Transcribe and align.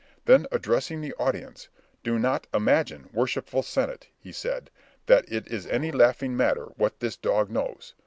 Then, 0.25 0.47
addressing 0.51 1.01
the 1.01 1.13
audience, 1.19 1.69
"Do 2.01 2.17
not 2.17 2.47
imagine, 2.55 3.11
worshipful 3.13 3.61
senate," 3.61 4.07
he 4.17 4.31
said, 4.31 4.71
"that 5.05 5.31
it 5.31 5.45
is 5.47 5.67
any 5.67 5.91
laughing 5.91 6.35
matter 6.35 6.65
what 6.75 7.01
this 7.01 7.15
dog 7.15 7.51
knows. 7.51 7.93